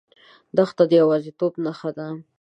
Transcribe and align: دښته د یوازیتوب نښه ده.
دښته 0.57 0.83
د 0.89 0.91
یوازیتوب 1.01 1.53
نښه 1.65 1.89
ده. 1.97 2.07